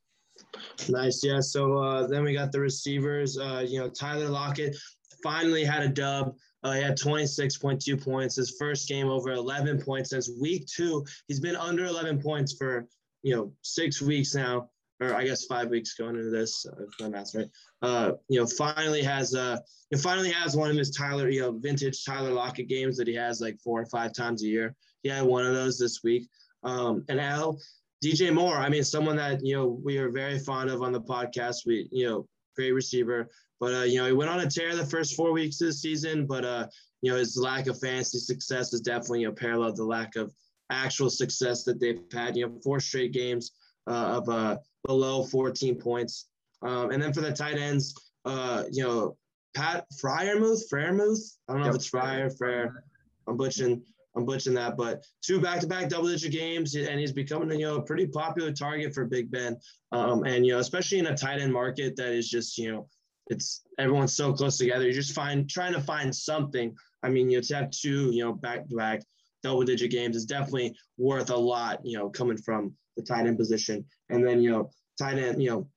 [0.87, 1.21] Nice.
[1.23, 1.41] Yeah.
[1.41, 3.37] So uh, then we got the receivers.
[3.37, 4.75] Uh, you know, Tyler Lockett
[5.23, 6.35] finally had a dub.
[6.63, 8.35] Uh, he had 26.2 points.
[8.35, 11.05] His first game over 11 points since week two.
[11.27, 12.87] He's been under 11 points for,
[13.21, 14.69] you know, six weeks now,
[14.99, 17.47] or I guess five weeks going into this, uh, if my math's right.
[17.81, 19.57] Uh, you know, finally has uh,
[19.89, 23.15] he finally has one of his Tyler, you know, vintage Tyler Lockett games that he
[23.15, 24.75] has like four or five times a year.
[25.03, 26.27] He had one of those this week.
[26.63, 27.59] Um, and Al,
[28.03, 31.01] DJ Moore, I mean, someone that, you know, we are very fond of on the
[31.01, 31.65] podcast.
[31.65, 33.29] We, you know, great receiver.
[33.59, 35.73] But, uh, you know, he went on a tear the first four weeks of the
[35.73, 36.67] season, but, uh,
[37.01, 40.33] you know, his lack of fantasy success is definitely, you know, to the lack of
[40.69, 43.51] actual success that they've had, you know, four straight games
[43.87, 46.27] uh, of uh, below 14 points.
[46.61, 47.93] Um, and then for the tight ends,
[48.25, 49.17] uh, you know,
[49.55, 51.75] Pat Freiermuth, Freiermuth, I don't know Yep.
[51.75, 52.83] if it's Fryer, Fryer.
[53.27, 53.83] I'm butchering,
[54.15, 58.07] I'm butchering that, but two back-to-back double-digit games, and he's becoming, you know, a pretty
[58.07, 59.57] popular target for Big Ben.
[59.91, 62.87] Um, and you know, especially in a tight end market that is just, you know,
[63.27, 64.83] it's everyone's so close together.
[64.83, 66.75] You're just find trying to find something.
[67.03, 69.01] I mean, you know, to have two, you know, back-to-back
[69.43, 71.79] double-digit games is definitely worth a lot.
[71.83, 75.49] You know, coming from the tight end position, and then you know, tight end, you
[75.51, 75.69] know,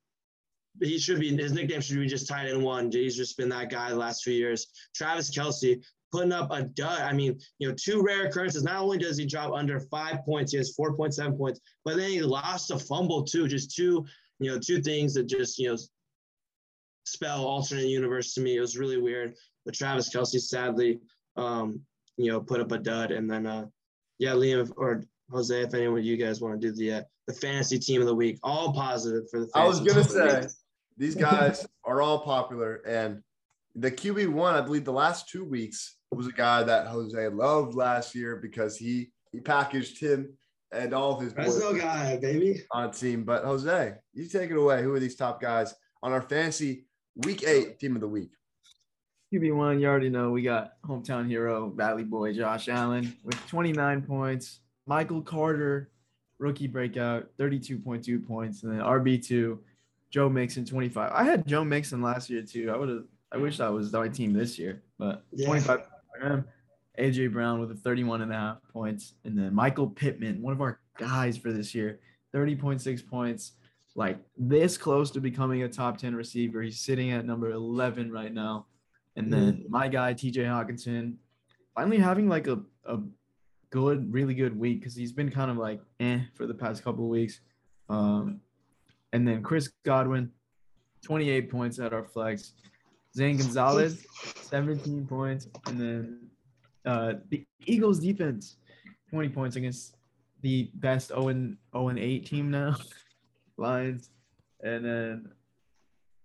[0.80, 2.90] he should be his nickname should be just tight end one.
[2.90, 4.68] He's just been that guy the last few years.
[4.94, 7.00] Travis Kelce putting up a dud.
[7.00, 8.62] I mean, you know, two rare occurrences.
[8.62, 12.20] Not only does he drop under five points, he has 4.7 points, but then he
[12.20, 13.48] lost a fumble too.
[13.48, 14.04] Just two,
[14.38, 15.76] you know, two things that just, you know,
[17.04, 18.56] spell alternate universe to me.
[18.56, 19.34] It was really weird.
[19.64, 21.00] But Travis Kelce sadly,
[21.36, 21.80] um,
[22.16, 23.10] you know, put up a dud.
[23.10, 23.66] And then, uh,
[24.18, 27.32] yeah, Liam or Jose, if anyone of you guys want to do the uh, the
[27.32, 29.48] fantasy team of the week, all positive for the.
[29.54, 30.54] I was fantasy gonna team of the say
[30.98, 33.22] these guys are all popular, and
[33.74, 37.74] the QB one, I believe, the last two weeks was a guy that Jose loved
[37.74, 40.36] last year because he he packaged him
[40.72, 42.62] and all of his boys Fresno guy, baby.
[42.70, 43.24] on a team.
[43.24, 44.82] But Jose, you take it away.
[44.82, 46.86] Who are these top guys on our fantasy
[47.24, 48.30] week eight team of the week?
[49.32, 54.60] QB1, you already know we got hometown hero, Valley Boy Josh Allen with 29 points.
[54.86, 55.90] Michael Carter,
[56.38, 58.62] rookie breakout, 32.2 points.
[58.62, 59.58] And then RB2,
[60.10, 61.10] Joe Mixon, 25.
[61.12, 62.70] I had Joe Mixon last year too.
[62.70, 65.46] I would have, I wish that was my team this year, but Yeah.
[65.46, 65.80] 25
[66.12, 66.44] for him.
[66.98, 69.14] AJ Brown with a 31 and a half points.
[69.24, 72.00] And then Michael Pittman, one of our guys for this year,
[72.34, 73.52] 30.6 points.
[73.94, 76.62] Like this close to becoming a top 10 receiver.
[76.62, 78.66] He's sitting at number 11 right now.
[79.16, 81.16] And then my guy, TJ Hockenson,
[81.74, 82.98] finally having like a, a
[83.68, 87.04] good, really good week because he's been kind of like eh for the past couple
[87.04, 87.40] of weeks.
[87.88, 88.40] Um,
[89.12, 90.30] and then Chris Godwin,
[91.02, 92.52] 28 points at our flex.
[93.14, 94.06] Zane Gonzalez,
[94.42, 95.48] 17 points.
[95.66, 96.18] And then
[96.84, 98.56] uh, the Eagles defense,
[99.10, 99.96] 20 points against
[100.40, 102.76] the best 0 and 0 and 8 team now,
[103.56, 104.10] Lions.
[104.62, 105.28] And then,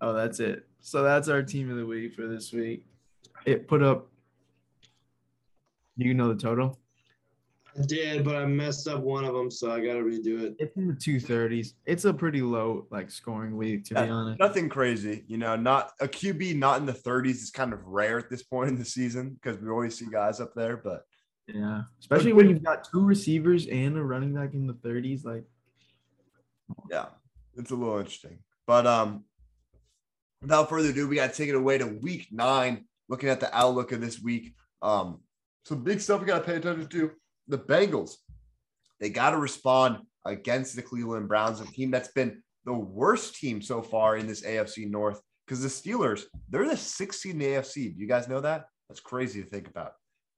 [0.01, 0.65] oh, that's it.
[0.79, 2.85] So that's our team of the week for this week.
[3.45, 4.07] It put up.
[5.97, 6.77] You know the total?
[7.77, 10.55] I did, but I messed up one of them, so I got to redo it.
[10.57, 11.75] It's in the two thirties.
[11.85, 14.39] It's a pretty low like scoring week to be honest.
[14.39, 15.55] Nothing crazy, you know.
[15.55, 18.77] Not a QB not in the 30s is kind of rare at this point in
[18.77, 20.77] the season because we always see guys up there.
[20.77, 21.03] But
[21.47, 25.23] Yeah, especially when you've got two receivers and a running back in the thirties.
[25.23, 25.43] Like,
[26.89, 27.07] yeah,
[27.55, 28.39] it's a little interesting.
[28.65, 29.23] But um,
[30.41, 32.85] without further ado, we got to take it away to week nine.
[33.09, 35.21] Looking at the outlook of this week, um,
[35.63, 37.11] some big stuff we got to pay attention to.
[37.47, 38.15] The Bengals,
[38.99, 43.61] they got to respond against the Cleveland Browns, a team that's been the worst team
[43.61, 45.21] so far in this AFC North.
[45.45, 47.95] Because the Steelers, they're the 16th in the AFC.
[47.95, 48.65] Do you guys know that?
[48.89, 49.93] That's crazy to think about.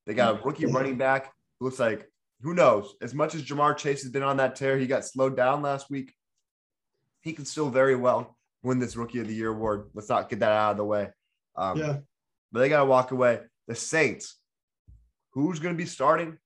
[0.06, 2.08] They got a rookie running back who looks like
[2.42, 2.96] who knows?
[3.02, 5.90] As much as Ja'Marr Chase has been on that tear, he got slowed down last
[5.90, 6.14] week.
[7.22, 9.90] He can still very well win this Rookie of the Year award.
[9.94, 11.10] Let's not get that out of the way.
[11.56, 11.98] Um, Yeah.
[12.52, 13.42] But they got to walk away.
[13.68, 14.38] The Saints,
[15.34, 16.38] who's going to be starting?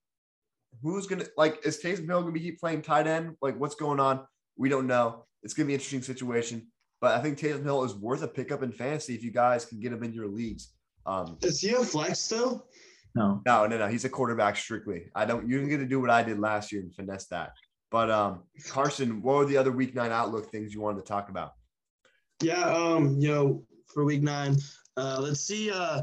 [0.82, 3.36] Who's going to, like, is Taysom Hill going to be keep playing tight end?
[3.40, 4.26] Like, what's going on?
[4.56, 5.24] We don't know.
[5.42, 6.68] It's going to be an interesting situation.
[7.00, 9.80] But I think Taysom Hill is worth a pickup in fantasy if you guys can
[9.80, 10.72] get him in your leagues.
[11.06, 12.66] Um, Is he a flex still?
[13.14, 13.88] no, no, no, no.
[13.88, 15.10] He's a quarterback strictly.
[15.14, 15.48] I don't.
[15.48, 17.52] You didn't get to do what I did last year and finesse that.
[17.90, 21.28] But um, Carson, what were the other Week Nine outlook things you wanted to talk
[21.28, 21.52] about?
[22.42, 24.56] Yeah, um, you know, for week nine,
[24.96, 26.02] uh, let's see, uh,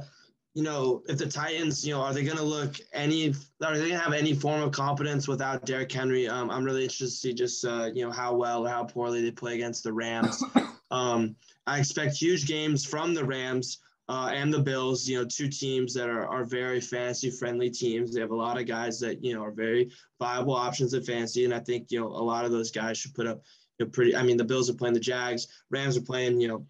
[0.53, 3.29] you know, if the Titans, you know, are they going to look any,
[3.63, 6.27] are they going to have any form of competence without Derrick Henry?
[6.27, 9.21] Um, I'm really interested to see just, uh, you know, how well or how poorly
[9.21, 10.43] they play against the Rams.
[10.91, 11.37] Um,
[11.67, 15.93] I expect huge games from the Rams uh, and the Bills, you know, two teams
[15.93, 18.13] that are, are very fantasy friendly teams.
[18.13, 21.45] They have a lot of guys that, you know, are very viable options at fantasy.
[21.45, 23.41] And I think, you know, a lot of those guys should put up
[23.79, 26.49] you know, pretty, I mean, the Bills are playing the Jags, Rams are playing, you
[26.49, 26.65] know,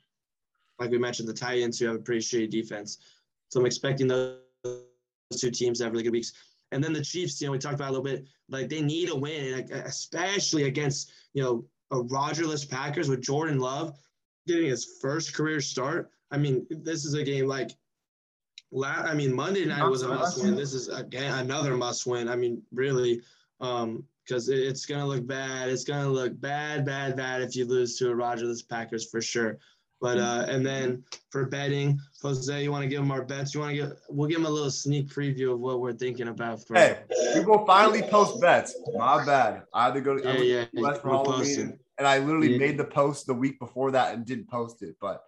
[0.79, 2.99] like we mentioned, the Titans who have a pretty shitty defense.
[3.51, 4.37] So I'm expecting those
[5.37, 6.33] two teams to have really good weeks.
[6.71, 9.09] And then the Chiefs, you know, we talked about a little bit, like they need
[9.09, 13.97] a win, especially against, you know, a Rogerless Packers with Jordan Love
[14.47, 16.09] getting his first career start.
[16.31, 17.71] I mean, this is a game like,
[18.71, 20.55] la- I mean, Monday night was a must win.
[20.55, 22.29] This is again another must win.
[22.29, 23.21] I mean, really,
[23.59, 25.67] um, because it, it's gonna look bad.
[25.67, 29.59] It's gonna look bad, bad, bad if you lose to a Rogerless Packers for sure.
[30.01, 33.53] But uh, and then for betting, Jose, you want to give them our bets?
[33.53, 33.91] You want to give?
[34.09, 36.65] We'll give them a little sneak preview of what we're thinking about.
[36.67, 37.01] For, Hey,
[37.35, 38.75] we will finally post bets.
[38.95, 39.61] My bad.
[39.73, 42.57] I had to go to, I yeah, yeah, for we'll Halloween, and, I literally Yeah.
[42.57, 44.95] made the post the week before that and didn't post it.
[44.99, 45.21] But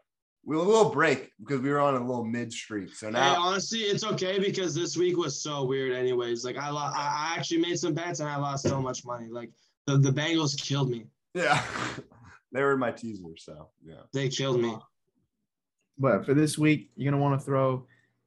[0.43, 2.95] we were a little break because we were on a little mid streak.
[2.95, 5.93] So Hey, now, honestly, it's okay because this week was so weird.
[5.93, 9.05] Anyways, like I, lo- I I actually made some bets and I lost so much
[9.05, 9.27] money.
[9.29, 9.51] Like
[9.85, 11.05] the, the Bengals killed me.
[11.35, 11.63] yeah,
[12.53, 13.23] they were in my teaser.
[13.37, 14.03] So yeah.
[14.13, 14.77] They killed me.
[15.97, 17.85] but for this week, you're gonna want to throw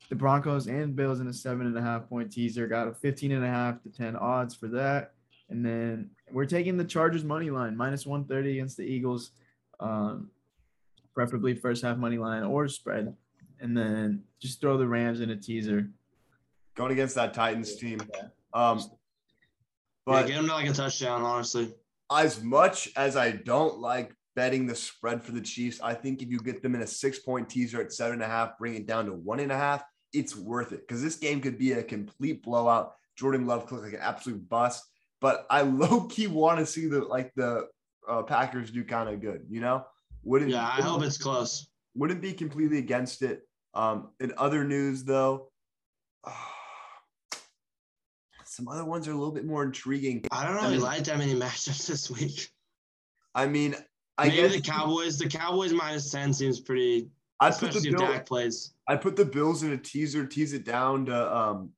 [0.09, 2.67] the Broncos and Bills in a seven and a half point teaser.
[2.67, 5.13] Got a 15 and a half to 10 odds for that.
[5.49, 9.31] And then we're taking the Chargers money line minus 130 against the Eagles.
[9.81, 10.31] Um,
[11.17, 13.15] preferably first half money line or spread.
[13.59, 15.89] And then just throw the Rams in a teaser.
[16.75, 18.01] Going against that Titans team.
[18.53, 18.85] Um, yeah,
[20.05, 21.23] but get them to like a touchdown.
[21.23, 21.73] Honestly,
[22.11, 26.31] as much as I don't like betting the spread for the Chiefs, I think if
[26.31, 28.87] you get them in a six point teaser at seven and a half, bring it
[28.87, 31.83] down to one and a half, it's worth it because this game could be a
[31.83, 32.95] complete blowout.
[33.17, 34.85] Jordan Love looked like an absolute bust,
[35.21, 37.69] but I low key want to see the like the
[38.09, 39.47] uh, Packers do kind of good.
[39.49, 39.85] You know,
[40.23, 41.67] wouldn't yeah, I hope it's close.
[41.95, 43.43] wouldn't be completely against it.
[43.75, 45.51] Um, in other news, though,
[48.57, 50.25] some other ones are a little bit more intriguing.
[50.33, 52.49] I don't I really mean- like that many matchups this week.
[53.35, 53.77] I mean,
[54.17, 55.19] I Maybe guess the Cowboys.
[55.19, 58.73] The Cowboys minus ten seems pretty, I put especially the if Bill, Dak plays.
[58.89, 61.71] I put the Bills in a teaser, tease it down to um,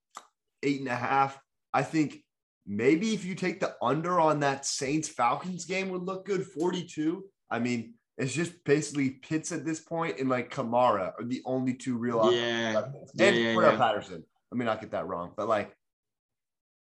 [0.62, 1.40] eight and a half.
[1.74, 2.22] I think
[2.64, 6.46] maybe if you take the under on that Saints Falcons game would look good.
[6.46, 7.24] 42.
[7.50, 11.74] I mean, it's just basically Pitts at this point and like Kamara are the only
[11.74, 12.40] two real options.
[12.40, 13.78] Yeah, and yeah, yeah, Cordarrelle yeah.
[13.78, 14.24] Patterson.
[14.52, 15.74] Let me not get that wrong, but like,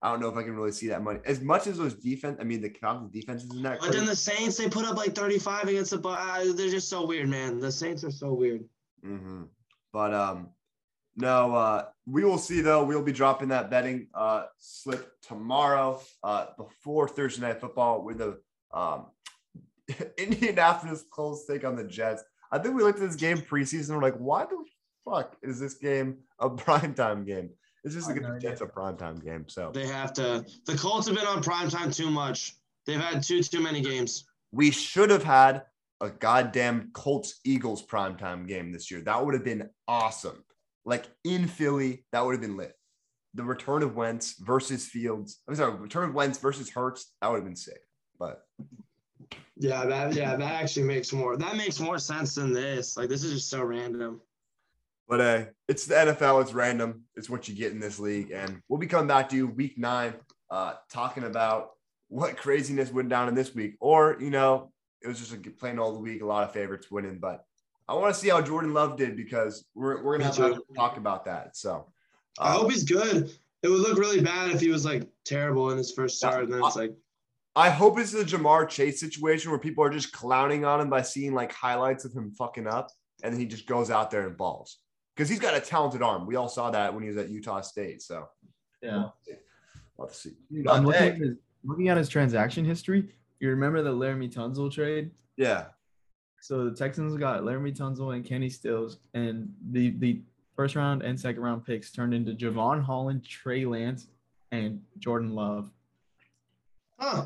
[0.02, 2.38] I don't know if I can really see that money as much as those defense.
[2.40, 5.16] I mean, the Falcons defense isn't that But then the Saints, they put up like
[5.16, 6.08] 35 against the.
[6.08, 7.60] Uh, They're just so weird, man.
[7.60, 8.64] The Saints are so weird.
[9.04, 9.44] Mm-hmm.
[9.92, 10.50] But um,
[11.16, 12.84] no, uh, we will see though.
[12.84, 18.40] We'll be dropping that betting uh slip tomorrow, uh, before Thursday night football with the
[18.72, 19.08] um
[20.18, 22.24] Indianapolis Colts take on the Jets.
[22.52, 23.96] I think we looked at this game preseason.
[23.96, 24.64] We're like, why the
[25.04, 27.50] fuck is this game a primetime game?
[27.88, 29.46] It's just I like have no the Jets a primetime game.
[29.48, 30.46] So They have to.
[30.66, 32.58] The Colts have been on prime time too much.
[32.86, 34.26] They've had too too many games.
[34.52, 35.64] we should have had
[36.02, 39.00] a goddamn Colts Eagles primetime game this year.
[39.02, 40.44] That would have been awesome.
[40.84, 42.74] Like in Philly, that would have been lit.
[43.36, 45.40] The return of Wentz versus Fields.
[45.48, 47.14] I'm sorry, return of Wentz versus Hurts.
[47.22, 47.80] That would have been sick.
[48.20, 48.42] But
[49.56, 52.98] yeah, that yeah, that actually makes more that makes more sense than this.
[52.98, 54.22] Like this is just so random.
[55.08, 56.42] But uh, it's the NFL.
[56.42, 57.04] It's random.
[57.16, 59.78] It's what you get in this league, and we'll be coming back to you week
[59.78, 60.14] nine,
[60.52, 61.72] uh, talking about
[62.10, 65.80] what craziness went down in this week, or you know, it was just a plain
[65.80, 66.22] old week.
[66.22, 67.46] A lot of favorites winning, but
[67.88, 70.98] I want to see how Jordan Love did because we're we're gonna have to talk
[70.98, 71.56] about that.
[71.56, 71.88] So
[72.40, 73.32] um, I hope he's good.
[73.64, 76.54] It would look really bad if he was like terrible in his first start, and
[76.54, 76.94] then it's like.
[77.56, 81.02] I hope it's a Ja'Marr Chase situation where people are just clowning on him by
[81.02, 82.92] seeing like highlights of him fucking up,
[83.24, 84.78] and then he just goes out there and balls
[85.18, 86.28] because he's got a talented arm.
[86.28, 88.04] We all saw that when he was at Utah State.
[88.04, 88.28] So
[88.84, 89.06] yeah,
[89.98, 90.34] we'll see.
[90.52, 93.10] Dude, I'm looking, at his, looking at his transaction history.
[93.40, 95.10] You remember the Laremy Tunsil trade?
[95.36, 95.66] Yeah.
[96.42, 100.22] So the Texans got Laremy Tunsil and Kenny Stills, and the the
[100.56, 104.08] first round and second round picks turned into Jevon Holland, Trey Lance,
[104.52, 105.72] and Jordan Love.
[107.00, 107.26] Huh.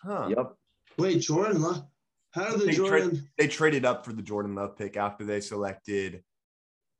[0.00, 0.28] Huh.
[0.28, 0.54] Yep.
[0.98, 1.84] Wait, Jordan Love.
[2.30, 3.10] How did the they Jordan?
[3.10, 6.22] Tra- they traded up for the Jordan Love pick after they selected.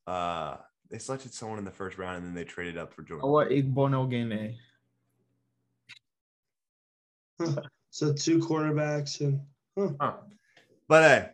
[0.06, 0.56] Uh,
[0.90, 3.26] they selected someone in the first round and then they traded up for Jordan.
[3.26, 4.56] Oh, what Igbinoghene.
[7.40, 7.62] Huh.
[7.90, 9.40] So two quarterbacks and.
[9.76, 9.88] Huh.
[10.00, 10.12] Huh.
[10.86, 11.28] But hey,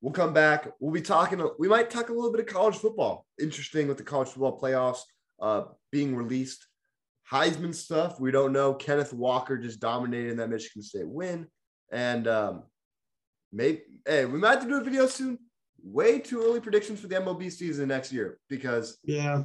[0.00, 0.68] we'll come back.
[0.78, 1.44] We'll be talking.
[1.58, 3.26] We might talk a little bit of college football.
[3.40, 5.00] Interesting with the college football playoffs
[5.40, 6.66] uh, being released.
[7.30, 8.20] Heisman stuff.
[8.20, 8.74] We don't know.
[8.74, 11.46] Kenneth Walker just dominated in that Michigan State win,
[11.92, 12.62] and um,
[13.52, 15.38] maybe hey, we might have to do a video soon.
[15.82, 19.44] Way too early predictions for the MLB season next year because yeah,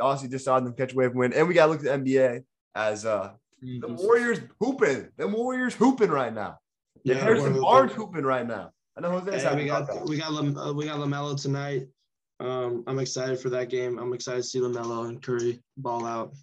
[0.00, 2.12] obviously just saw them catch a wave win, and we got to look at the
[2.12, 2.44] NBA
[2.74, 5.08] as uh the Warriors hooping.
[5.16, 6.58] The Warriors hooping right now.
[7.04, 8.70] Yeah, Harrison Barnes hooping right now.
[8.96, 9.38] I know Jose.
[9.40, 11.86] Hey, we got we got uh, we got Lamelo tonight.
[12.40, 13.98] Um, I'm excited for that game.
[13.98, 16.34] I'm excited to see Lamelo and Curry ball out.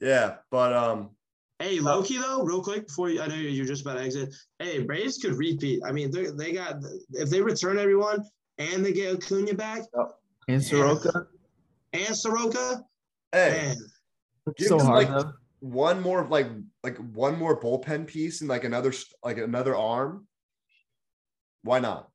[0.00, 1.10] Yeah, but um.
[1.60, 4.32] Hey, Loki though, real quick before you, I know you're just about to exit.
[4.60, 5.82] Hey, Braves could repeat.
[5.84, 6.76] I mean, they they got
[7.10, 8.24] if they return everyone
[8.58, 9.82] and they get Acuna back
[10.48, 11.26] and Soroka
[11.92, 12.84] and Soroka.
[13.32, 13.74] Hey,
[14.58, 15.26] so hard, like
[15.60, 16.48] one more like
[16.82, 18.92] like one more bullpen piece and like another
[19.22, 20.26] like another arm
[21.62, 22.08] why not?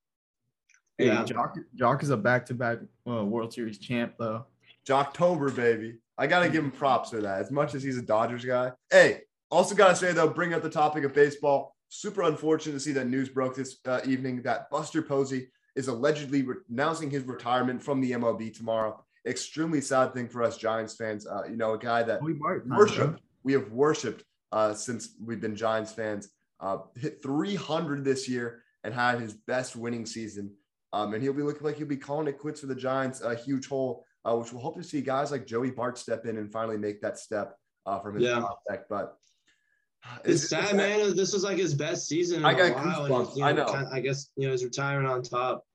[0.97, 1.23] Hey, yeah.
[1.23, 4.45] Joc, Joc is a back-to-back uh, World Series champ, though.
[4.87, 5.97] Joctober, baby.
[6.17, 7.39] I gotta give him props for that.
[7.39, 8.71] As much as he's a Dodgers guy.
[8.91, 11.75] Hey, also gotta say though, bring up the topic of baseball.
[11.89, 16.43] Super unfortunate to see that news broke this uh, evening that Buster Posey is allegedly
[16.43, 19.03] re- announcing his retirement from the MLB tomorrow.
[19.25, 21.25] Extremely sad thing for us Giants fans.
[21.25, 22.33] Uh, you know, a guy that we
[22.65, 26.29] worship, we have worshipped uh, since we've been Giants fans.
[26.59, 30.51] Uh, hit 300 this year and had his best winning season.
[30.91, 33.33] Um, and he'll be looking like he'll be calling it quits for the Giants, a
[33.33, 36.51] huge hole, uh, which we'll hope to see guys like Joey Bart step in and
[36.51, 38.39] finally make that step uh, from his yeah.
[38.39, 38.89] prospect.
[38.89, 39.17] But
[40.25, 41.15] it's, it's sad, it's man.
[41.15, 42.45] This was like his best season.
[42.45, 43.35] I got goosebumps.
[43.35, 43.65] You know, I know.
[43.65, 45.65] Kind of, I guess you know his retirement on top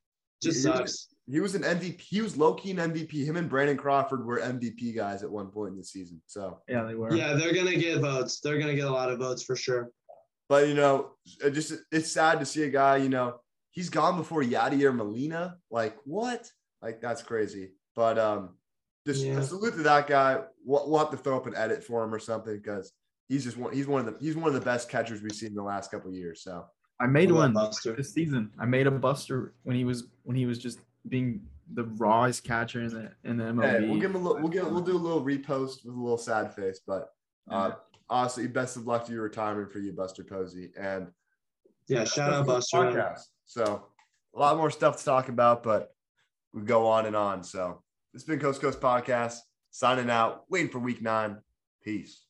[0.43, 0.81] just he, sucks.
[0.81, 2.01] Was, he was an MVP.
[2.01, 3.25] He was low key an MVP.
[3.25, 6.21] Him and Brandon Crawford were MVP guys at one point in the season.
[6.27, 7.15] So yeah, they were.
[7.15, 8.41] Yeah, they're gonna get votes.
[8.41, 9.91] They're gonna get a lot of votes for sure.
[10.49, 11.13] But you know,
[11.45, 12.97] it just it's sad to see a guy.
[12.97, 13.41] You know,
[13.73, 15.57] he's gone before Yadier Molina.
[15.71, 16.51] Like what?
[16.81, 17.73] Like that's crazy.
[17.95, 18.51] But um,
[19.07, 19.41] just yeah.
[19.41, 20.41] salute to that guy.
[20.65, 22.93] We'll, we'll have to throw up an edit for him or something because
[23.29, 23.73] he's just one.
[23.73, 25.91] He's one of the he's one of the best catchers we've seen in the last
[25.91, 26.43] couple years.
[26.43, 26.67] So
[27.01, 27.95] I made one Buster.
[27.95, 28.51] this season.
[28.59, 31.43] I made a Buster when he was when he was just being
[31.75, 33.81] the rawest catcher in the in the MLB.
[33.81, 34.43] Hey, we'll give him a little.
[34.43, 34.65] We'll get.
[34.65, 37.11] We'll do a little repost with a little sad face, but
[37.51, 37.73] uh,
[38.11, 40.71] honestly, best of luck to your retirement for you, Buster Posey.
[40.79, 41.09] And
[41.87, 42.79] yeah, shout out Buster.
[42.79, 43.21] Podcast.
[43.47, 43.85] So
[44.35, 45.95] a lot more stuff to talk about, but
[46.53, 47.45] we go on and on.
[47.45, 47.83] So
[48.15, 49.39] it's been Coast Coast Podcast.
[49.71, 51.39] Signing out, waiting for week nine.
[51.85, 52.25] Peace.